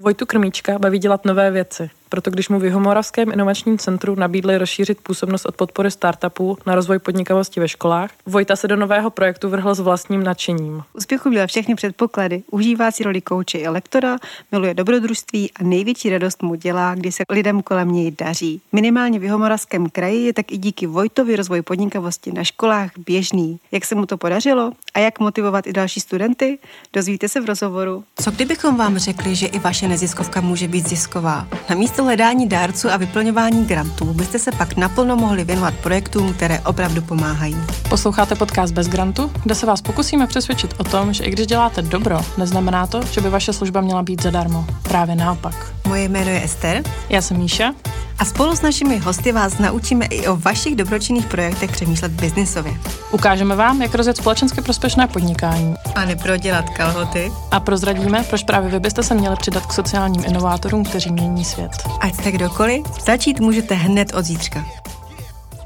[0.00, 1.90] Vojtu Krmíčka baví dělat nové věci.
[2.10, 6.98] Proto když mu v Jihomoravském inovačním centru nabídli rozšířit působnost od podpory startupů na rozvoj
[6.98, 10.82] podnikavosti ve školách, Vojta se do nového projektu vrhl s vlastním nadšením.
[10.94, 12.42] Úspěchu měl všechny předpoklady.
[12.50, 14.16] Užívá si roli kouče i lektora,
[14.52, 18.60] miluje dobrodružství a největší radost mu dělá, když se lidem kolem něj daří.
[18.72, 23.58] Minimálně v Jihomoravském kraji je tak i díky Vojtovi rozvoj podnikavosti na školách běžný.
[23.72, 26.58] Jak se mu to podařilo a jak motivovat i další studenty,
[26.92, 28.04] dozvíte se v rozhovoru.
[28.16, 31.48] Co kdybychom vám řekli, že i vaše neziskovka může být zisková?
[31.70, 36.60] Na místo hledání dárců a vyplňování grantů byste se pak naplno mohli věnovat projektům, které
[36.60, 37.56] opravdu pomáhají.
[37.88, 41.82] Posloucháte podcast Bez grantu, kde se vás pokusíme přesvědčit o tom, že i když děláte
[41.82, 44.64] dobro, neznamená to, že by vaše služba měla být zadarmo.
[44.82, 45.54] Právě naopak.
[45.86, 46.82] Moje jméno je Ester.
[47.08, 47.74] Já jsem Míša.
[48.20, 52.72] A spolu s našimi hosty vás naučíme i o vašich dobročinných projektech přemýšlet biznisově.
[53.12, 55.74] Ukážeme vám, jak rozjet společensky prospěšné podnikání.
[55.94, 57.32] A neprodělat kalhoty.
[57.50, 61.70] A prozradíme, proč právě vy byste se měli přidat k sociálním inovátorům, kteří mění svět.
[62.00, 64.64] Ať jste kdokoliv, začít můžete hned od zítřka.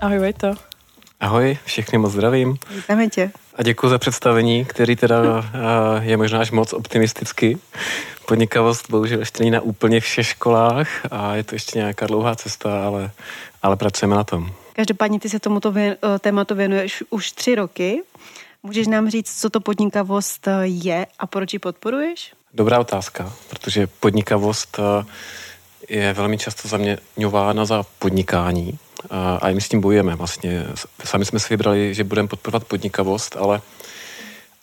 [0.01, 0.55] Ahoj Vejto.
[1.21, 2.57] Ahoj, všechny moc zdravím.
[2.75, 3.31] Vítáme tě.
[3.55, 5.23] A děkuji za představení, který teda
[6.01, 7.59] je možná až moc optimisticky.
[8.27, 12.87] Podnikavost bohužel ještě není na úplně všech školách a je to ještě nějaká dlouhá cesta,
[12.87, 13.11] ale,
[13.63, 14.53] ale pracujeme na tom.
[14.73, 18.03] Každopádně ty se tomuto vě, tématu věnuješ už tři roky.
[18.63, 22.33] Můžeš nám říct, co to podnikavost je a proč ji podporuješ?
[22.55, 24.81] Dobrá otázka, protože podnikavost
[25.89, 28.79] je velmi často zaměňována za podnikání
[29.41, 30.67] a my s tím bojujeme vlastně.
[31.05, 33.61] Sami jsme si vybrali, že budeme podporovat podnikavost, ale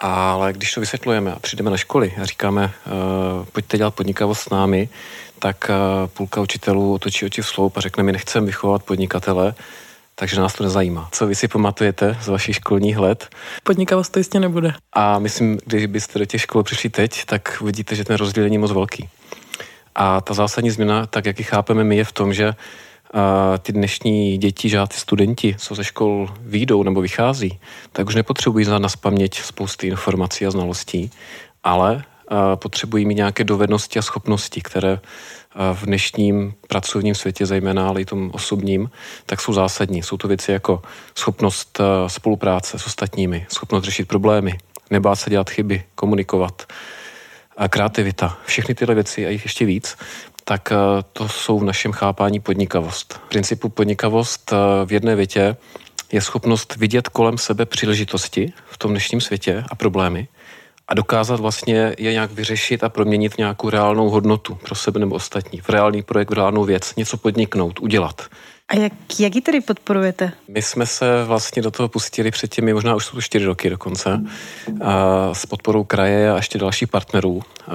[0.02, 4.50] ale když to vysvětlujeme a přijdeme na školy a říkáme, uh, pojďte dělat podnikavost s
[4.50, 4.90] námi,
[5.40, 9.54] tak uh, půlka učitelů otočí oči v sloup a řekne, my nechceme vychovat podnikatele,
[10.16, 11.10] takže nás to nezajímá.
[11.12, 13.30] Co vy si pamatujete z vašich školních let?
[13.64, 14.74] Podnikavost to jistě nebude.
[14.94, 18.58] A myslím, když byste do těch škol přišli teď, tak vidíte, že ten rozdíl není
[18.58, 19.10] moc velký.
[19.96, 22.54] A ta zásadní změna, tak jak ji chápeme my, je v tom, že
[23.62, 27.60] ty dnešní děti, žáci, studenti, co ze škol výjdou nebo vychází,
[27.92, 31.12] tak už nepotřebují znát na spaměť spousty informací a znalostí,
[31.64, 32.04] ale
[32.56, 35.00] potřebují mít nějaké dovednosti a schopnosti, které
[35.74, 38.90] v dnešním pracovním světě, zejména ale i tom osobním,
[39.26, 40.04] tak jsou zásadní.
[40.04, 40.82] Jsou to věci jako
[41.16, 44.58] schopnost spolupráce s ostatními, schopnost řešit problémy,
[44.90, 46.68] nebát se dělat chyby, komunikovat,
[47.58, 49.98] a kreativita, všechny tyhle věci a jich ještě víc,
[50.44, 50.76] tak eh,
[51.14, 53.14] to jsou v našem chápání podnikavost.
[53.14, 55.56] V principu podnikavost eh, v jedné větě
[56.12, 60.28] je schopnost vidět kolem sebe příležitosti v tom dnešním světě a problémy
[60.92, 65.16] a dokázat vlastně je nějak vyřešit a proměnit v nějakou reálnou hodnotu pro sebe nebo
[65.16, 68.22] ostatní, v reálný projekt, v reálnou věc, něco podniknout, udělat.
[68.70, 70.32] A jak, jak ji tedy podporujete?
[70.48, 73.70] My jsme se vlastně do toho pustili před těmi, možná už jsou to čtyři roky
[73.70, 74.24] dokonce,
[74.82, 77.42] a s podporou kraje a ještě dalších partnerů.
[77.68, 77.74] A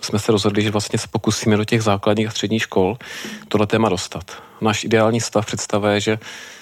[0.00, 2.96] jsme se rozhodli, že vlastně se pokusíme do těch základních a středních škol
[3.48, 4.24] tohle téma dostat.
[4.60, 6.18] Náš ideální stav představuje, že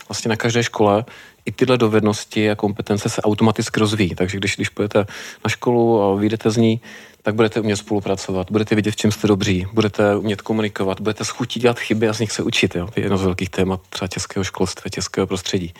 [0.08, 1.04] vlastně na každé škole
[1.44, 4.14] i tyhle dovednosti a kompetence se automaticky rozvíjí.
[4.14, 5.06] Takže když, když půjdete
[5.44, 6.80] na školu a vyjdete z ní,
[7.22, 11.60] tak budete umět spolupracovat, budete vidět, v čem jste dobří, budete umět komunikovat, budete schutí
[11.60, 12.74] dělat chyby a z nich se učit.
[12.74, 12.86] Jo?
[12.86, 15.74] To je jedno z velkých témat třeba českého školství, českého prostředí.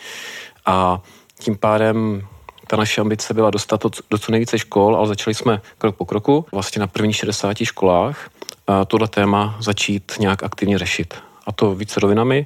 [0.65, 1.01] A
[1.39, 2.27] tím pádem
[2.67, 6.05] ta naše ambice byla dostat to do co nejvíce škol, ale začali jsme krok po
[6.05, 8.29] kroku, vlastně na prvních 60 školách,
[8.87, 11.13] tohle téma začít nějak aktivně řešit.
[11.47, 12.45] A to více rovinami,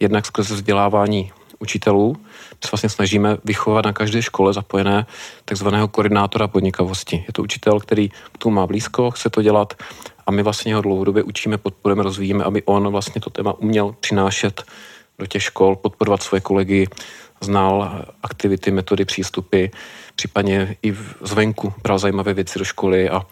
[0.00, 1.32] jednak skrze vzdělávání
[1.64, 2.16] učitelů.
[2.50, 5.06] My se vlastně snažíme vychovat na každé škole zapojené
[5.44, 7.24] takzvaného koordinátora podnikavosti.
[7.26, 9.74] Je to učitel, který k tomu má blízko, chce to dělat
[10.26, 14.62] a my vlastně ho dlouhodobě učíme, podporujeme, rozvíjíme, aby on vlastně to téma uměl přinášet
[15.18, 16.88] do těch škol, podporovat svoje kolegy,
[17.40, 19.66] znal aktivity, metody, přístupy,
[20.16, 23.22] případně i zvenku bral zajímavé věci do školy a,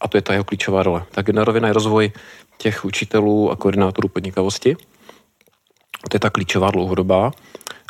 [0.00, 1.04] a to je ta jeho klíčová role.
[1.10, 2.12] Tak jedna rovina je rozvoj
[2.58, 4.76] těch učitelů a koordinátorů podnikavosti.
[6.08, 7.30] To je ta klíčová dlouhodobá.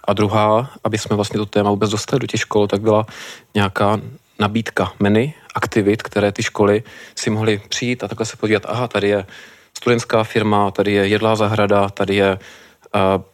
[0.05, 3.06] A druhá, aby jsme vlastně to téma vůbec dostali do těch škol, tak byla
[3.55, 4.00] nějaká
[4.39, 6.83] nabídka menu, aktivit, které ty školy
[7.15, 9.27] si mohly přijít a takhle se podívat, aha, tady je
[9.76, 12.38] studentská firma, tady je jedlá zahrada, tady je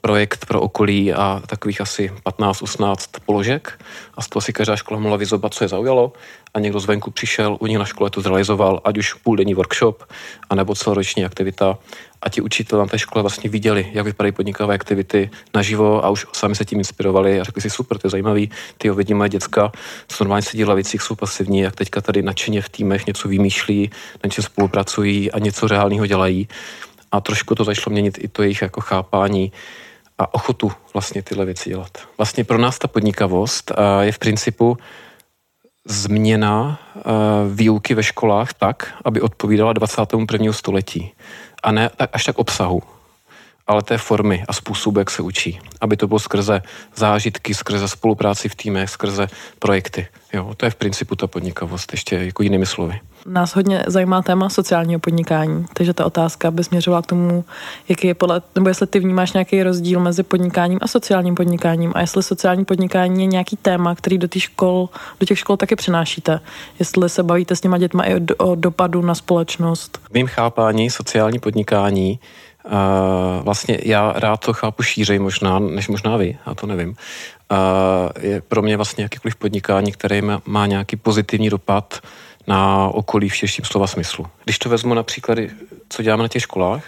[0.00, 2.96] projekt pro okolí a takových asi 15-18
[3.26, 3.84] položek.
[4.14, 6.12] A z toho si každá škola mohla vyzobat, co je zaujalo.
[6.55, 10.05] A někdo zvenku přišel, u nich na škole to zrealizoval, ať už půldenní workshop,
[10.50, 11.78] anebo celoroční aktivita.
[12.22, 16.26] A ti učitelé na té škole vlastně viděli, jak vypadají podnikavé aktivity naživo a už
[16.32, 19.28] sami se tím inspirovali a řekli si, super, to je zajímavý, ty ho vidím moje
[19.28, 19.72] děcka,
[20.08, 23.90] co normálně sedí v lavicích, jsou pasivní, jak teďka tady nadšeně v týmech něco vymýšlí,
[24.25, 26.49] na čem spolupracují a něco reálného dělají
[27.12, 29.52] a trošku to začalo měnit i to jejich jako chápání
[30.19, 31.99] a ochotu vlastně tyhle věci dělat.
[32.19, 34.78] Vlastně pro nás ta podnikavost je v principu
[35.84, 36.78] změna
[37.55, 40.52] výuky ve školách tak, aby odpovídala 21.
[40.52, 41.12] století
[41.62, 42.82] a ne až tak obsahu
[43.68, 45.60] ale té formy a způsobu, jak se učí.
[45.80, 46.62] Aby to bylo skrze
[46.96, 49.26] zážitky, skrze spolupráci v týmech, skrze
[49.58, 50.06] projekty.
[50.32, 53.00] Jo, to je v principu ta podnikavost, ještě jako jinými slovy.
[53.26, 57.44] Nás hodně zajímá téma sociálního podnikání, takže ta otázka by směřovala k tomu,
[57.88, 62.00] jaký je podle, nebo jestli ty vnímáš nějaký rozdíl mezi podnikáním a sociálním podnikáním a
[62.00, 64.88] jestli sociální podnikání je nějaký téma, který do těch škol,
[65.20, 66.40] do těch škol taky přinášíte.
[66.78, 69.98] Jestli se bavíte s těma dětma i o, o dopadu na společnost.
[70.10, 72.18] V mým chápání sociální podnikání
[72.72, 76.88] Uh, vlastně já rád to chápu šířej možná, než možná vy, já to nevím.
[76.88, 76.96] Uh,
[78.20, 82.00] je pro mě vlastně jakýkoliv podnikání, které má, má nějaký pozitivní dopad
[82.46, 84.26] na okolí v širším slova smyslu.
[84.44, 85.38] Když to vezmu například,
[85.88, 86.82] co děláme na těch školách,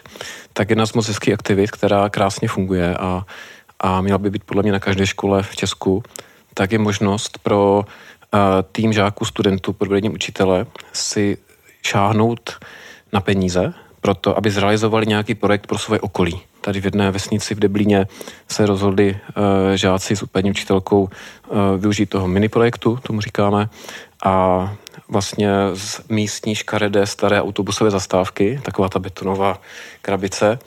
[0.52, 3.26] tak jedna z moc hezkých aktivit, která krásně funguje a,
[3.80, 6.02] a měla by být podle mě na každé škole v Česku,
[6.54, 8.40] tak je možnost pro uh,
[8.72, 11.38] tým žáků, studentů, podvedení učitele si
[11.82, 12.58] šáhnout
[13.12, 16.40] na peníze, proto, aby zrealizovali nějaký projekt pro svoje okolí.
[16.60, 18.06] Tady v jedné vesnici v Deblíně
[18.48, 19.42] se rozhodli uh,
[19.74, 21.10] žáci s paní učitelkou uh,
[21.78, 23.68] využít toho mini projektu, tomu říkáme,
[24.24, 24.74] a
[25.08, 29.60] vlastně z místní škaredé staré autobusové zastávky, taková ta betonová
[30.02, 30.58] krabice,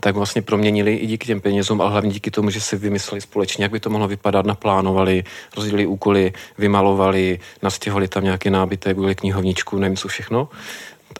[0.00, 3.64] tak vlastně proměnili i díky těm penězům, ale hlavně díky tomu, že si vymysleli společně,
[3.64, 5.24] jak by to mohlo vypadat, naplánovali,
[5.56, 10.48] rozdělili úkoly, vymalovali, nastěhovali tam nějaký nábytek, byli knihovničku, nevím co všechno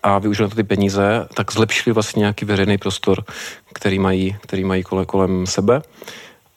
[0.02, 3.24] a využili to ty peníze, tak zlepšili vlastně nějaký veřejný prostor,
[3.72, 5.82] který mají, který mají kole, kolem sebe.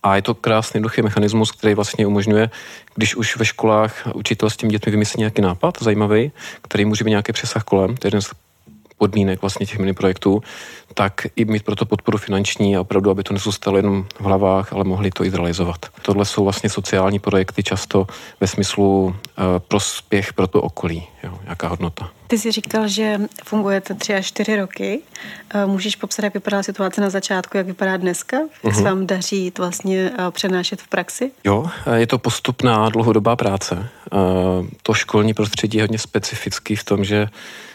[0.03, 2.49] A je to krásný jednoduchý mechanismus, který vlastně umožňuje,
[2.95, 7.09] když už ve školách učitel s tím dětmi vymyslí nějaký nápad zajímavý, který může být
[7.09, 8.31] nějaký přesah kolem, to je jeden z
[9.01, 10.41] podmínek vlastně těch mini projektů,
[10.93, 14.83] tak i mít proto podporu finanční a opravdu, aby to nezůstalo jenom v hlavách, ale
[14.83, 15.85] mohli to i zrealizovat.
[16.01, 18.07] Tohle jsou vlastně sociální projekty často
[18.39, 19.13] ve smyslu uh,
[19.67, 22.09] prospěch pro to okolí, jo, jaká hodnota.
[22.27, 25.01] Ty jsi říkal, že fungujete tři až čtyři roky.
[25.55, 28.37] Uh, můžeš popsat, jak vypadá situace na začátku, jak vypadá dneska?
[28.63, 31.31] Jak se vám daří to vlastně uh, přenášet v praxi?
[31.43, 31.65] Jo,
[31.95, 33.89] je to postupná dlouhodobá práce.
[34.83, 37.70] To školní prostředí je hodně specifický v tom, že Eh,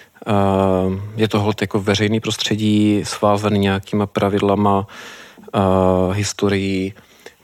[1.17, 4.87] je to hold jako veřejný prostředí, svázaný nějakýma pravidlama,
[5.55, 5.59] eh,
[6.13, 6.95] historií,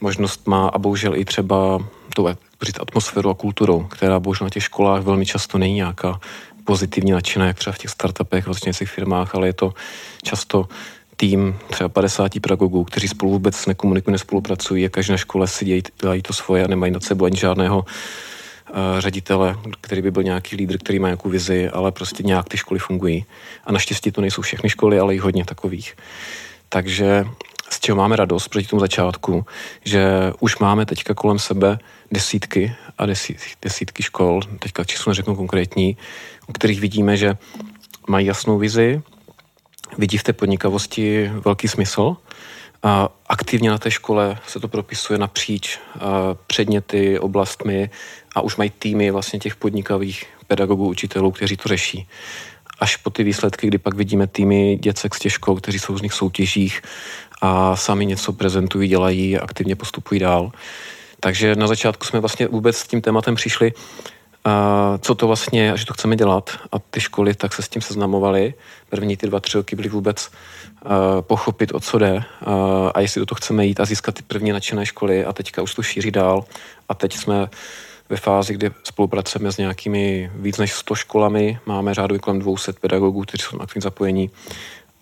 [0.01, 1.79] možnost má a bohužel i třeba
[2.15, 2.29] tou
[2.63, 6.21] říct, atmosféru a kulturou, která bohužel na těch školách velmi často není nějaká
[6.65, 9.75] pozitivní nadšená, jak třeba v těch startupech, vlastně v těch firmách, ale je to
[10.23, 10.69] často
[11.17, 15.83] tým třeba 50 pedagogů, kteří spolu vůbec nekomunikují, nespolupracují a každý na škole si dějí,
[16.01, 17.89] dělají to svoje a nemají nad sebou ani žádného Eh,
[18.99, 22.81] ředitele, který by byl nějaký lídr, který má nějakou vizi, ale prostě nějak ty školy
[22.81, 23.25] fungují.
[23.65, 25.97] A naštěstí to nejsou všechny školy, ale i hodně takových.
[26.69, 27.25] Takže
[27.71, 29.47] z čeho máme radost proti tomu začátku,
[29.85, 31.79] že už máme teďka kolem sebe
[32.11, 33.07] desítky a
[33.63, 35.97] desítky, škol, teďka číslo neřeknu konkrétní,
[36.47, 37.37] u kterých vidíme, že
[38.09, 39.03] mají jasnou vizi,
[39.99, 42.17] vidí v té podnikavosti velký smysl
[43.29, 45.79] aktivně na té škole se to propisuje napříč
[46.47, 47.91] předměty, oblastmi
[48.35, 52.09] a už mají týmy vlastně těch podnikavých pedagogů, učitelů, kteří to řeší.
[52.79, 55.97] Až po ty výsledky, kdy pak vidíme týmy děcek z těch škol, kteří jsou v
[55.97, 56.83] různých soutěžích
[57.41, 60.53] a sami něco prezentují, dělají a aktivně postupují dál.
[61.21, 63.73] Takže na začátku jsme vlastně vůbec s tím tématem přišli,
[65.01, 66.51] co to vlastně že to chceme dělat.
[66.73, 68.55] A ty školy tak se s tím seznamovaly.
[68.89, 70.31] První ty dva, tři roky byly vůbec
[71.21, 72.25] pochopit, o co jde
[72.95, 75.75] a jestli do toho chceme jít a získat ty první nadšené školy a teďka už
[75.75, 76.45] to šíří dál.
[76.89, 77.49] A teď jsme
[78.09, 83.23] ve fázi, kdy spolupracujeme s nějakými víc než 100 školami, máme řádově kolem 200 pedagogů,
[83.23, 84.31] kteří jsou aktivně zapojení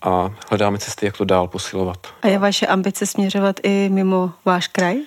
[0.01, 2.07] a hledáme cesty, jak to dál posilovat.
[2.21, 4.97] A je vaše ambice směřovat i mimo váš kraj?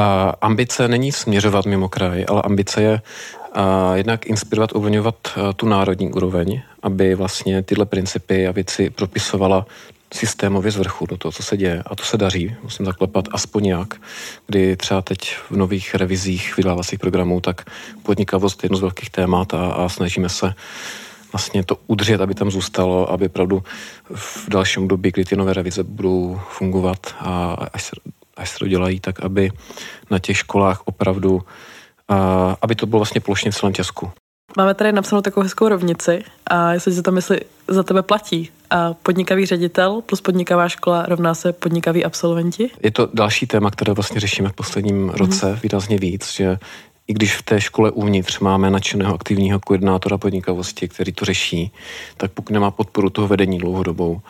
[0.00, 3.00] A ambice není směřovat mimo kraj, ale ambice je
[3.52, 5.14] a jednak inspirovat, uvolňovat
[5.56, 9.66] tu národní úroveň, aby vlastně tyhle principy a věci propisovala
[10.14, 11.82] systémově z vrchu do toho, co se děje.
[11.86, 13.94] A to se daří, musím zaklepat aspoň jak,
[14.46, 17.64] kdy třeba teď v nových revizích vydávacích programů, tak
[18.02, 20.54] podnikavost je jedno z velkých témat a, a snažíme se
[21.32, 23.62] vlastně to udržet, aby tam zůstalo, aby opravdu
[24.14, 27.90] v dalším době, kdy ty nové revize budou fungovat a až se,
[28.40, 29.50] až se to dělají, tak aby
[30.10, 31.42] na těch školách opravdu,
[32.08, 34.10] a, aby to bylo vlastně plošně v celém Česku.
[34.56, 37.36] Máme tady napsanou takovou hezkou rovnici a jestli se to myslí,
[37.68, 38.50] za tebe platí.
[38.70, 42.70] A podnikavý ředitel plus podnikavá škola rovná se podnikaví absolventi?
[42.82, 45.10] Je to další téma, které vlastně řešíme v posledním mm.
[45.10, 46.58] roce výrazně víc, že
[47.06, 51.72] i když v té škole uvnitř máme nadšeného aktivního koordinátora podnikavosti, který to řeší,
[52.16, 54.20] tak pokud nemá podporu toho vedení dlouhodobou,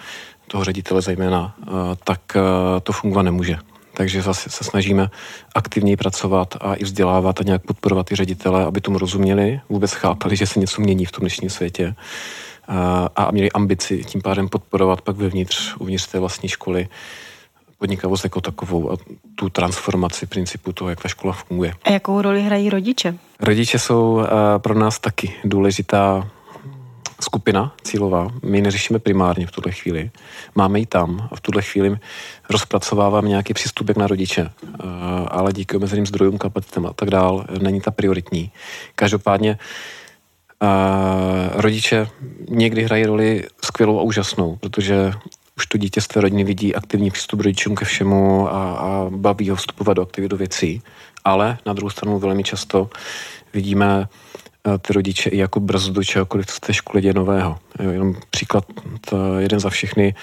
[0.47, 1.55] toho ředitele zejména,
[2.05, 2.21] tak
[2.83, 3.59] to fungovat nemůže.
[4.00, 5.11] Takže zase se snažíme
[5.54, 10.37] aktivněji pracovat a i vzdělávat a nějak podporovat ty ředitele, aby tomu rozuměli, vůbec chápali,
[10.37, 11.95] že se něco mění v tom dnešním světě
[13.16, 16.88] a měli ambici tím pádem podporovat pak vevnitř, uvnitř té vlastní školy
[17.78, 18.97] podnikavost jako takovou a
[19.35, 21.73] tu transformaci principu toho, jak ta škola funguje.
[21.85, 23.14] A jakou roli hrají rodiče?
[23.40, 24.23] Rodiče jsou
[24.59, 26.28] pro nás taky důležitá
[27.21, 28.29] skupina cílová.
[28.43, 30.11] My neřešíme primárně v tuhle chvíli.
[30.55, 31.99] Máme ji tam a v tuhle chvíli
[32.50, 34.50] rozpracováváme nějaký přístupek na rodiče,
[35.29, 38.50] ale díky omezeným zdrojům, kapacitám a tak dál není ta prioritní.
[38.95, 39.59] Každopádně
[41.53, 42.09] rodiče
[42.49, 45.12] někdy hrají roli skvělou a úžasnou, protože
[45.57, 49.50] už to dítě z té rodiny vidí aktivní přístup rodičům ke všemu a, a baví
[49.50, 50.83] ho vstupovat do aktivit do věcí.
[51.25, 52.91] Ale na druhou stranu velmi často
[53.55, 54.09] vidíme
[54.67, 57.59] eh, ty rodiče i jako brzdu čehokoliv, co z té školy děje nového.
[57.83, 58.65] Jo, jenom příklad,
[59.09, 60.15] to jeden za všechny,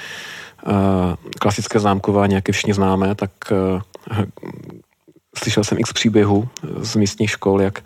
[0.68, 0.74] uh,
[1.40, 3.82] klasické známkování, jaké všichni známe, tak uh,
[5.38, 7.84] slyšel jsem x příběhů z místních škol, jak,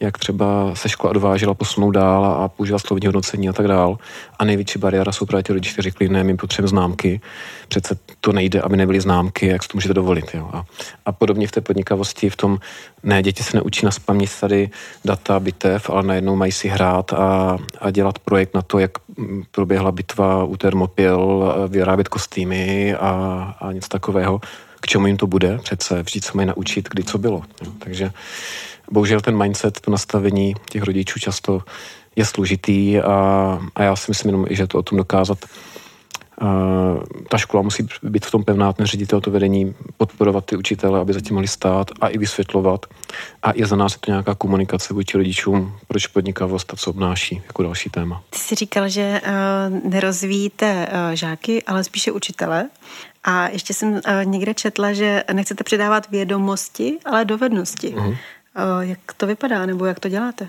[0.00, 3.98] jak třeba se škola odvážela posunout dál a, používat slovní hodnocení a tak dál.
[4.38, 7.20] A největší bariéra jsou právě ti rodiče, kteří řekli, ne, my potřebujeme známky,
[7.68, 10.34] přece to nejde, aby nebyly známky, jak si to můžete dovolit.
[10.34, 10.50] Jo.
[10.52, 10.64] A,
[11.06, 12.58] a podobně v té podnikavosti, v tom,
[13.02, 14.70] ne, děti se neučí na spaměť tady
[15.04, 18.90] data bitev, ale najednou mají si hrát a, a dělat projekt na to, jak
[19.50, 23.10] proběhla bitva u Termopil, vyrábět kostýmy a,
[23.60, 24.40] a něco takového
[24.80, 27.42] k čemu jim to bude, přece vždyť se mají naučit, kdy co bylo.
[27.62, 27.72] Jo.
[27.78, 28.10] Takže
[28.90, 31.62] bohužel ten mindset, to nastavení těch rodičů často
[32.16, 35.38] je složitý a, a já si myslím jenom, že to o tom dokázat
[37.28, 41.12] ta škola musí být v tom pevná, ten ředitel, to vedení, podporovat ty učitele, aby
[41.12, 42.86] zatím mohli stát a i vysvětlovat.
[43.42, 47.42] A i za nás je to nějaká komunikace vůči rodičům, proč podnikavost a co obnáší
[47.46, 48.22] jako další téma.
[48.30, 52.68] Ty jsi říkal, že uh, nerozvíjíte uh, žáky, ale spíše učitele.
[53.24, 57.88] A ještě jsem uh, někde četla, že nechcete předávat vědomosti, ale dovednosti.
[57.88, 58.08] Uh-huh.
[58.08, 58.16] Uh,
[58.80, 60.48] jak to vypadá, nebo jak to děláte?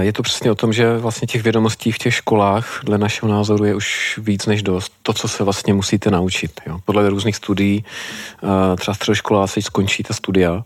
[0.00, 3.64] Je to přesně o tom, že vlastně těch vědomostí v těch školách dle našeho názoru
[3.64, 4.92] je už víc než dost.
[5.02, 6.60] To, co se vlastně musíte naučit.
[6.66, 6.78] Jo.
[6.84, 7.84] Podle různých studií,
[8.76, 10.62] třeba středoškoláci skončí ta studia,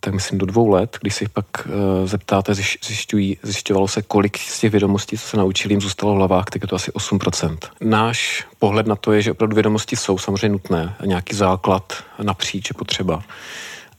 [0.00, 1.72] tak myslím do dvou let, když si pak uh,
[2.06, 6.44] zeptáte, zjišťují, zjišťovalo se, kolik z těch vědomostí, co se naučili, jim zůstalo v hlavách,
[6.44, 7.58] tak je to asi 8%.
[7.80, 12.74] Náš pohled na to je, že opravdu vědomosti jsou samozřejmě nutné, nějaký základ napříč je
[12.74, 13.22] potřeba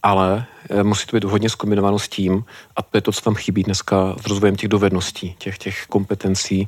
[0.04, 2.44] ale eh, musí to být hodně zkombinováno s tím,
[2.76, 6.68] a to je to, co tam chybí dneska s rozvojem těch dovedností, těch, těch kompetencí,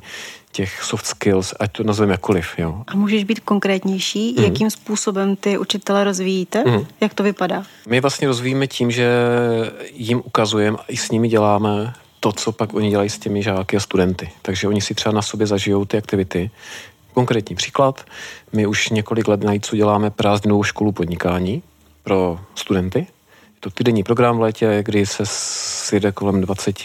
[0.52, 2.58] těch soft skills, ať to nazveme jakkoliv.
[2.58, 2.82] Jo.
[2.86, 4.44] A můžeš být konkrétnější, mm.
[4.44, 6.64] jakým způsobem ty učitele rozvíjíte?
[6.66, 6.86] Mm.
[7.00, 7.64] Jak to vypadá?
[7.86, 9.08] My vlastně rozvíjíme tím, že
[9.92, 13.76] jim ukazujeme a i s nimi děláme to, co pak oni dělají s těmi žáky
[13.76, 14.30] a studenty.
[14.42, 16.50] Takže oni si třeba na sobě zažijou ty aktivity.
[17.14, 18.04] Konkrétní příklad,
[18.52, 21.62] my už několik let na JICu děláme prázdnou školu podnikání
[22.02, 23.06] pro studenty,
[23.64, 26.76] to týdenní program v létě, kdy se sjede kolem 20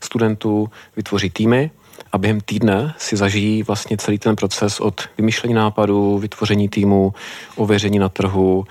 [0.00, 1.70] studentů, vytvoří týmy
[2.12, 7.14] a během týdne si zažijí vlastně celý ten proces od vymýšlení nápadů, vytvoření týmu,
[7.56, 8.66] ověření na trhu,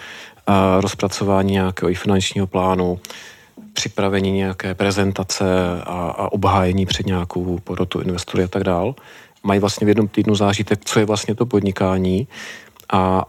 [0.47, 2.99] a rozpracování nějakého i finančního plánu,
[3.73, 5.45] připravení nějaké prezentace
[5.83, 8.95] a, a obhájení před nějakou porotu investory a tak dál.
[9.43, 12.27] Mají vlastně v jednom týdnu zážitek, co je vlastně to podnikání
[12.91, 13.25] a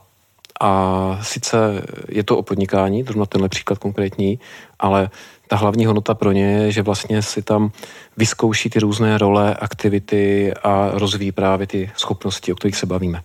[0.61, 4.39] a sice je to o podnikání, zrovna tenhle příklad konkrétní,
[4.79, 5.11] ale
[5.49, 7.71] ta hlavní hodnota pro ně je, že vlastně si tam
[8.17, 13.23] vyzkouší ty různé role, aktivity a rozvíjí právě ty schopnosti, o kterých se bavíme.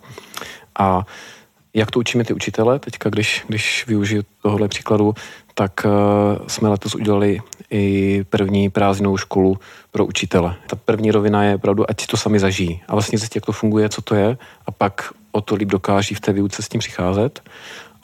[0.80, 1.06] A
[1.74, 5.14] jak to učíme ty učitele, teďka když, když využiju tohohle příkladu,
[5.54, 7.40] tak uh, jsme letos udělali
[7.70, 9.58] i první prázdnou školu
[9.92, 10.56] pro učitele.
[10.68, 13.52] Ta první rovina je opravdu, ať si to sami zažijí a vlastně zjistí, jak to
[13.52, 16.80] funguje, co to je a pak o to líp dokáží v té výuce s tím
[16.80, 17.42] přicházet.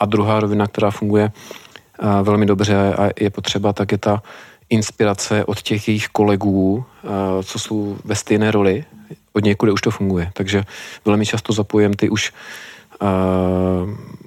[0.00, 4.22] A druhá rovina, která funguje uh, velmi dobře a je potřeba, tak je ta
[4.68, 7.10] inspirace od těch jejich kolegů, uh,
[7.42, 8.84] co jsou ve stejné roli,
[9.32, 10.30] od někud už to funguje.
[10.32, 10.64] Takže
[11.04, 12.32] velmi často zapojím ty už
[13.02, 13.08] uh,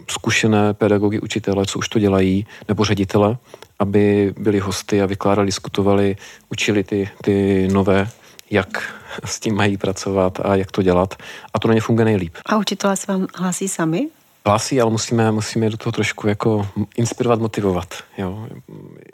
[0.08, 3.38] zkušené pedagogy, učitele, co už to dělají, nebo ředitele,
[3.80, 6.16] aby byli hosty a vykládali, diskutovali,
[6.50, 8.08] učili ty, ty nové,
[8.56, 8.96] jak
[9.26, 11.16] s tím mají pracovat a jak to dělat.
[11.54, 12.36] A to na ně funguje nejlíp.
[12.46, 14.08] A učitelé se vám hlásí sami?
[14.46, 17.94] Hlásí, ale musíme, musíme do toho trošku jako inspirovat, motivovat.
[18.18, 18.48] Jo.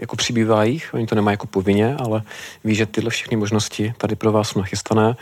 [0.01, 2.21] Jako přibývá jich, oni to nemají jako povinně, ale
[2.63, 5.15] ví, že tyhle všechny možnosti tady pro vás jsou nachystané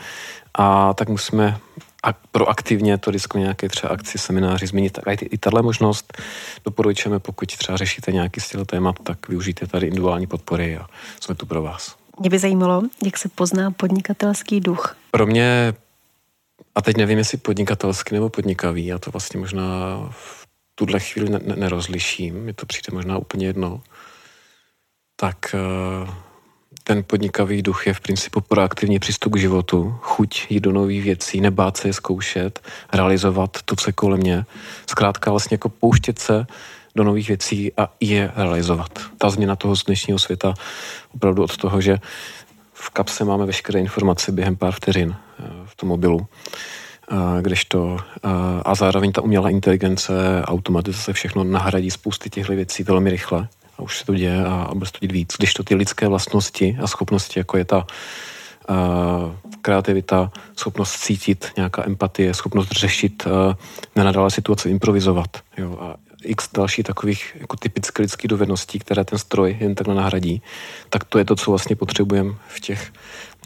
[0.54, 1.56] a tak musíme
[2.02, 4.98] a proaktivně to vždycky nějaké třeba akci, semináři změnit.
[5.04, 6.22] Tak i, i tahle možnost
[6.64, 10.86] doporučujeme, pokud třeba řešíte nějaký styl témat, tak využijte tady individuální podpory a
[11.20, 11.99] jsme tu pro vás.
[12.20, 14.96] Mě by zajímalo, jak se pozná podnikatelský duch.
[15.10, 15.74] Pro mě,
[16.74, 19.62] a teď nevím, jestli podnikatelský nebo podnikavý, a to vlastně možná
[20.10, 23.82] v tuhle chvíli ne- nerozliším, mi to přijde možná úplně jedno,
[25.16, 25.36] tak
[26.04, 26.10] uh,
[26.84, 31.40] ten podnikavý duch je v principu proaktivní přístup k životu, chuť jít do nových věcí,
[31.40, 32.60] nebát se je zkoušet,
[32.92, 34.44] realizovat to, co je kolem mě.
[34.90, 36.46] Zkrátka vlastně jako pouštět se
[36.96, 38.98] do nových věcí a je realizovat.
[39.18, 40.54] Ta změna toho z dnešního světa
[41.14, 41.98] opravdu od toho, že
[42.72, 46.26] v kapse máme veškeré informace během pár vteřin eh, v tom mobilu,
[47.40, 47.98] kdežto
[48.64, 50.12] a zároveň ta umělá inteligence,
[50.44, 54.90] automatizace, všechno nahradí spousty těchto věcí velmi rychle a už se to děje a bude
[54.90, 55.34] to dít víc.
[55.38, 57.86] Když to ty lidské vlastnosti a schopnosti, jako je ta
[59.62, 63.26] kreativita, schopnost cítit, nějaká empatie, schopnost řešit
[63.96, 65.38] nenadále situace, improvizovat.
[65.58, 70.42] Jo, a x dalších takových jako typicky lidských dovedností, které ten stroj jen takhle nahradí,
[70.90, 72.92] tak to je to, co vlastně potřebujeme v těch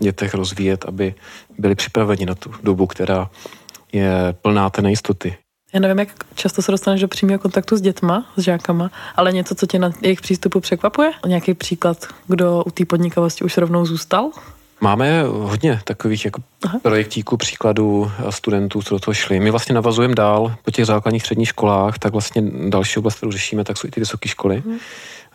[0.00, 1.14] dětech rozvíjet, aby
[1.59, 3.31] byli připraveni na tu dobu, která
[3.93, 5.37] je plná té nejistoty.
[5.75, 9.54] Já nevím, jak často se dostaneš do přímého kontaktu s dětma, s žákama, ale něco,
[9.54, 11.12] co tě na jejich přístupu překvapuje?
[11.26, 14.31] Nějaký příklad, kdo u té podnikavosti už rovnou zůstal?
[14.81, 16.43] Máme hodně takových jako
[16.83, 19.40] projektíků, příkladů studentů, co do toho šli.
[19.40, 23.64] My vlastně navazujeme dál po těch základních středních školách, tak vlastně další oblast, kterou řešíme,
[23.64, 24.62] tak jsou i ty vysoké školy.
[24.66, 24.78] Hmm.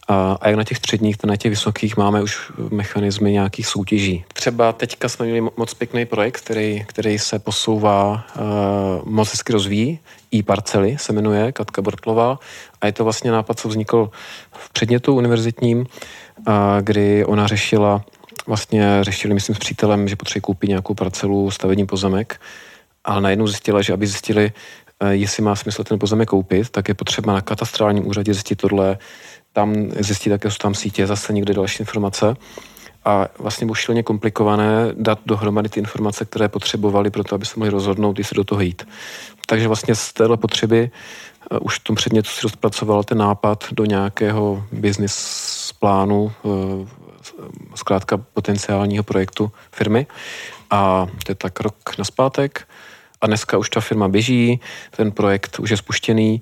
[0.08, 4.25] A, a jak na těch středních, tak na těch vysokých máme už mechanismy nějakých soutěží.
[4.34, 10.00] Třeba teďka jsme měli moc pěkný projekt, který, který se posouvá, uh, moc hezky rozvíjí.
[10.31, 12.39] I parcely se jmenuje Katka Bortlová
[12.81, 14.10] a je to vlastně nápad, co vznikl
[14.51, 15.86] v předmětu univerzitním, uh,
[16.81, 18.01] kdy ona řešila
[18.48, 22.41] vlastně řešili, myslím, s přítelem, že potřebují koupit nějakou parcelu, stavební pozemek,
[23.03, 24.51] ale najednou zjistila, že aby zjistili,
[25.00, 28.98] eh, jestli má smysl ten pozemek koupit, tak je potřeba na katastrálním úřadě zjistit tohle,
[29.53, 32.36] tam zjistit, jaké jsou tam sítě, zase někde další informace.
[33.05, 37.53] A vlastně bylo šíleně komplikované dát dohromady ty informace, které potřebovali pro to, aby se
[37.60, 38.88] mohli rozhodnout, jestli do toho jít.
[39.46, 40.91] Takže vlastně z téhle potřeby
[41.51, 46.88] uh, už v tom předmětu si rozpracoval ten nápad do nějakého business plánu, uh,
[47.76, 50.08] zkrátka potenciálního projektu firmy.
[50.70, 52.68] A to je tak rok naspátek.
[53.22, 54.60] A dneska už ta firma běží,
[54.96, 56.42] ten projekt už je spuštěný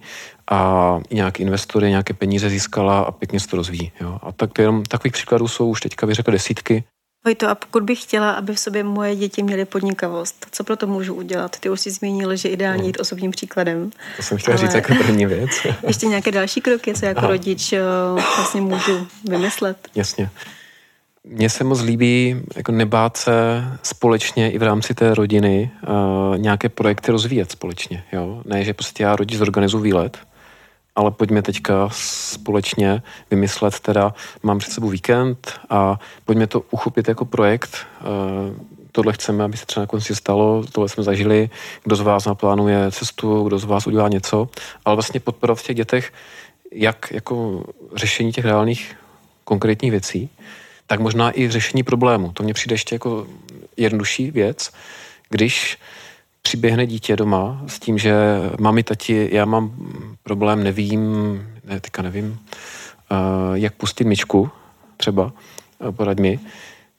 [0.52, 3.92] a nějaký investory nějaké peníze získala a pěkně se to rozvíjí.
[4.02, 4.20] Jo.
[4.22, 6.84] A tak jenom takových příkladů jsou už teďka, bych řekl, desítky.
[7.26, 10.88] Vojto, a pokud bych chtěla, aby v sobě moje děti měly podnikavost, co pro to
[10.88, 11.60] můžu udělat?
[11.60, 13.92] Ty už jsi zmínil, že ideálně jít osobním příkladem.
[14.18, 14.68] To jsem chtěla ale...
[14.68, 15.50] říct jako první věc.
[15.88, 17.28] ještě nějaké další kroky, co jako Aha.
[17.28, 17.82] rodič eh,
[18.38, 19.78] vlastně můžu vymyslet?
[19.96, 20.30] Jasně.
[21.30, 26.70] Mně se moc líbí jako nebát se společně i v rámci té rodiny uh, nějaké
[26.70, 28.04] projekty rozvíjet společně.
[28.12, 28.42] Jo?
[28.46, 30.18] Ne, že prostě já rodič zorganizuji výlet,
[30.96, 34.14] ale pojďme teďka společně vymyslet, teda
[34.44, 37.78] mám před sebou víkend a pojďme to uchopit jako projekt.
[38.02, 38.56] Uh,
[38.92, 41.50] tohle chceme, aby se třeba na konci stalo, tohle jsme zažili,
[41.84, 44.50] kdo z vás naplánuje cestu, kdo z vás udělá něco,
[44.86, 46.14] ale vlastně podporovat v těch dětech
[46.72, 47.64] jak jako
[47.96, 48.96] řešení těch reálných
[49.44, 50.30] konkrétních věcí,
[50.88, 52.32] tak možná i řešení problému.
[52.32, 53.28] To mně přijde ještě jako
[53.78, 54.72] jednodušší věc,
[55.30, 55.78] když
[56.42, 58.16] přiběhne dítě doma s tím, že
[58.60, 59.72] mami, tati, já mám
[60.24, 61.02] problém, nevím,
[61.64, 62.40] ne, teďka nevím,
[63.12, 64.50] uh, jak pustit myčku
[64.98, 65.24] třeba,
[65.80, 66.40] uh, poraď mi,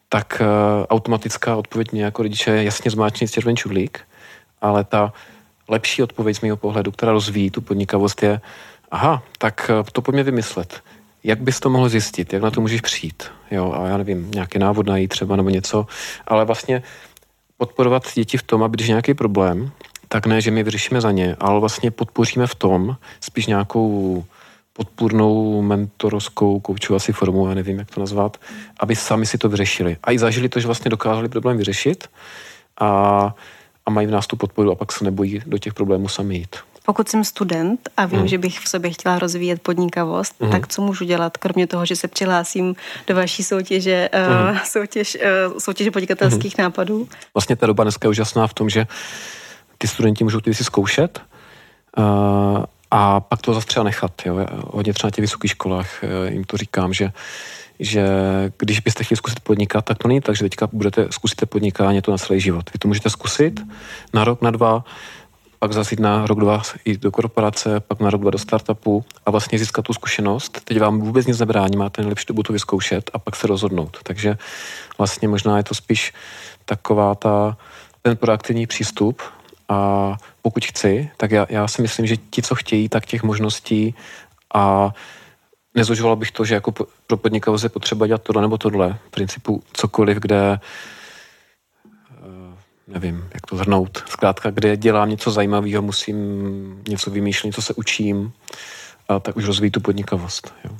[0.08, 0.46] tak uh,
[0.90, 4.00] automatická odpověď mě jako rodiče je jasně zmáčknit červený čudlík,
[4.60, 5.12] ale ta
[5.68, 8.40] lepší odpověď z mého pohledu, která rozvíjí tu podnikavost je,
[8.90, 10.82] aha, tak to pojďme vymyslet
[11.24, 14.58] jak bys to mohl zjistit, jak na to můžeš přijít, jo, a já nevím, nějaký
[14.58, 15.86] návod najít třeba nebo něco,
[16.26, 16.82] ale vlastně
[17.56, 19.70] podporovat děti v tom, aby když nějaký problém,
[20.08, 24.24] tak ne, že my vyřešíme za ně, ale vlastně podpoříme v tom spíš nějakou
[24.72, 28.36] podpůrnou mentorskou koučovací formu, já nevím, jak to nazvat,
[28.80, 29.96] aby sami si to vyřešili.
[30.02, 32.08] A i zažili to, že vlastně dokázali problém vyřešit
[32.80, 32.88] a,
[33.86, 36.56] a mají v nás tu podporu a pak se nebojí do těch problémů sami jít.
[36.88, 38.28] Pokud jsem student a vím, mm.
[38.28, 40.50] že bych v sobě chtěla rozvíjet podnikavost, mm.
[40.50, 44.50] tak co můžu dělat, kromě toho, že se přihlásím do vaší soutěže, mm.
[44.50, 45.18] uh, soutěž,
[45.50, 46.62] uh, soutěže podnikatelských mm.
[46.64, 47.08] nápadů?
[47.34, 48.86] Vlastně ta doba dneska je úžasná v tom, že
[49.78, 51.20] ty studenti můžou ty věci zkoušet
[51.98, 52.04] uh,
[52.90, 54.12] a pak to zase třeba nechat.
[54.26, 54.46] Jo.
[54.50, 57.12] Hodně třeba na těch vysokých školách jim to říkám, že
[57.80, 58.08] že
[58.58, 62.10] když byste chtěli zkusit podnikat, tak to není tak, že teďka budete zkusit podnikání to
[62.10, 62.70] na celý život.
[62.72, 63.60] Vy to můžete zkusit
[64.14, 64.84] na rok, na dva,
[65.58, 69.04] pak zase jít na rok, dva i do korporace, pak na rok, dva do startupu
[69.26, 70.60] a vlastně získat tu zkušenost.
[70.64, 73.96] Teď vám vůbec nic nebrání, máte nejlepší dobu to vyzkoušet a pak se rozhodnout.
[74.02, 74.38] Takže
[74.98, 76.12] vlastně možná je to spíš
[76.64, 77.56] taková ta,
[78.02, 79.22] ten proaktivní přístup
[79.68, 83.94] a pokud chci, tak já, já si myslím, že ti, co chtějí, tak těch možností
[84.54, 84.90] a
[85.74, 86.72] nezužoval bych to, že jako
[87.06, 88.98] pro podnikavost je potřeba dělat tohle nebo tohle.
[89.06, 90.58] V principu cokoliv, kde
[92.88, 94.04] nevím, jak to zhrnout.
[94.08, 96.16] Zkrátka, kde dělám něco zajímavého, musím
[96.88, 98.32] něco vymýšlet, něco se učím,
[99.08, 100.54] a tak už rozvíjí tu podnikavost.
[100.64, 100.70] Jo.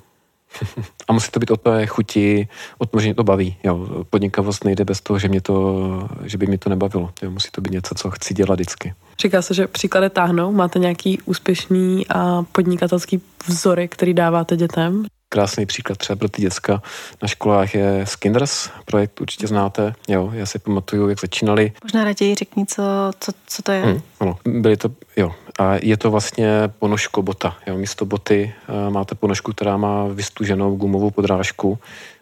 [1.09, 3.57] A musí to být od té chuti, od toho, že mě to baví.
[3.65, 4.05] Jo.
[4.11, 7.11] Podnikavost nejde bez toho, že, mě to, že by mě to nebavilo.
[7.23, 7.31] Jo.
[7.31, 8.95] Musí to být něco, co chci dělat vždycky.
[9.23, 10.53] Říká se, že příklady táhnou.
[10.53, 15.05] Máte nějaký úspěšný a podnikatelský vzory, který dáváte dětem?
[15.31, 16.83] Krásný příklad třeba pro ty děcka
[17.23, 21.73] na školách je Skinders, projekt určitě znáte, jo, já si pamatuju, jak začínali.
[21.85, 22.83] Možná raději řekni, co,
[23.21, 23.83] co, co to je.
[23.83, 28.93] Hmm, ano, byly to, jo, a je to vlastně ponožko bota, jo, místo boty uh,
[28.93, 31.79] máte ponožku, která má vystuženou gumovou podrážku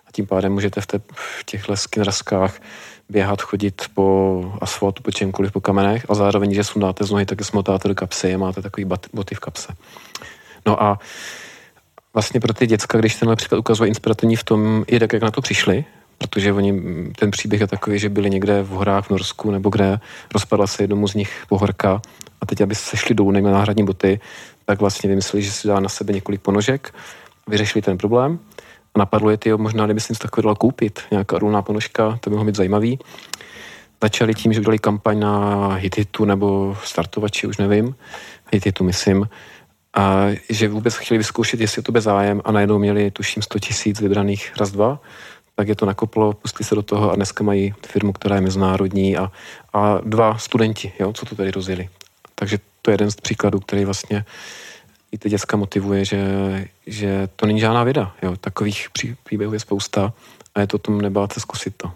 [0.08, 2.60] a tím pádem můžete v, te, v těchto skinnerskách
[3.08, 7.44] běhat, chodit po asfaltu, po čemkoliv, po kamenech a zároveň, že sundáte z nohy, tak
[7.44, 9.74] smotáte do kapsy a máte takový boty v kapse.
[10.66, 10.98] No a
[12.16, 15.30] vlastně pro ty děcka, když tenhle příklad ukazuje inspirativní v tom, i tak, jak na
[15.30, 15.84] to přišli,
[16.18, 16.72] protože oni,
[17.18, 20.00] ten příběh je takový, že byli někde v horách v Norsku nebo kde,
[20.34, 22.00] rozpadla se jednomu z nich pohorka
[22.40, 24.20] a teď, aby se šli dolů na náhradní boty,
[24.64, 26.94] tak vlastně vymysleli, že si dá na sebe několik ponožek,
[27.48, 28.38] vyřešili ten problém
[28.94, 32.30] a napadlo je ty, možná kdyby si něco takového dal koupit, nějaká růlná ponožka, to
[32.30, 32.98] by mohlo být zajímavý.
[34.02, 37.94] Začali tím, že udělali kampaň na Hititu nebo startovači, už nevím,
[38.52, 39.28] Hititu myslím,
[39.96, 43.58] a že vůbec chtěli vyzkoušet, jestli je to bez zájem a najednou měli, tuším, 100
[43.58, 45.00] tisíc vybraných raz, dva,
[45.54, 49.16] tak je to nakoplo, pustili se do toho a dneska mají firmu, která je mezinárodní
[49.16, 49.32] a,
[49.72, 51.88] a dva studenti, jo, co to tady rozjeli.
[52.34, 54.24] Takže to je jeden z příkladů, který vlastně
[55.12, 56.18] i ty děcka motivuje, že,
[56.86, 58.14] že to není žádná věda.
[58.22, 58.36] Jo.
[58.36, 58.88] Takových
[59.24, 60.12] příběhů je spousta
[60.54, 61.92] a je to o tom nebát se zkusit to.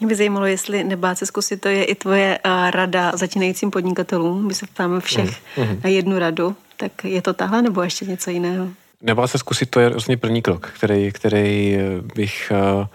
[0.00, 2.38] Mě by zajímalo, jestli nebát se zkusit, to je i tvoje
[2.70, 4.46] rada začínajícím podnikatelům.
[4.46, 6.56] My se ptáme všech mm, na jednu radu.
[6.76, 8.68] Tak je to tahle nebo ještě něco jiného?
[9.02, 11.78] Nebát se zkusit, to je vlastně první krok, který, který
[12.14, 12.86] bych uh,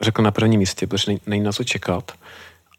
[0.00, 2.12] řekl na prvním místě, protože není na co čekat.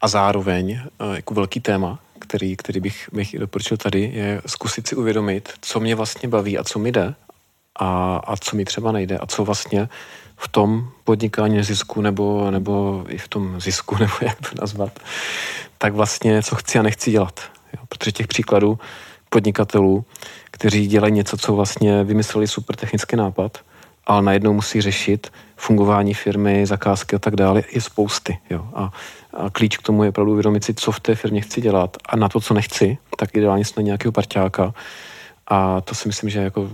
[0.00, 4.96] A zároveň uh, jako velký téma, který, který bych, bych doporučil tady, je zkusit si
[4.96, 7.14] uvědomit, co mě vlastně baví a co mi jde
[7.76, 9.88] a, a co mi třeba nejde a co vlastně
[10.36, 15.00] v tom podnikání zisku nebo, nebo i v tom zisku, nebo jak to nazvat,
[15.78, 17.40] tak vlastně co chci a nechci dělat.
[17.72, 18.78] Jo, protože těch příkladů
[19.32, 20.04] podnikatelů,
[20.50, 23.58] kteří dělají něco, co vlastně vymysleli super technický nápad,
[24.06, 28.38] ale najednou musí řešit fungování firmy, zakázky a tak dále, je spousty.
[28.50, 28.68] Jo.
[28.74, 28.92] A,
[29.34, 32.16] a klíč k tomu je opravdu uvědomit si, co v té firmě chci dělat a
[32.16, 34.74] na to, co nechci, tak ideálně snad nějakého parťáka.
[35.46, 36.70] A to si myslím, že je jako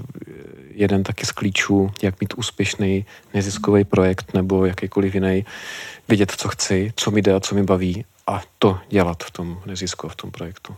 [0.71, 5.45] jeden taky z klíčů, jak mít úspěšný neziskový projekt nebo jakýkoliv jiný,
[6.09, 9.61] vědět, co chci, co mi jde a co mi baví a to dělat v tom
[9.67, 10.77] nezisku, v tom projektu.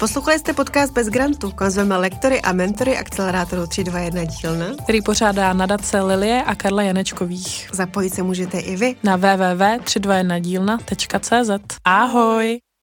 [0.00, 1.50] Poslouchali jste podcast Bez grantu.
[1.50, 7.68] Konzveme lektory a mentory akcelerátoru 321 dílna, který pořádá nadace Lilie a Karla Janečkových.
[7.72, 11.76] Zapojit se můžete i vy na www.321dílna.cz.
[11.84, 12.60] Ahoj!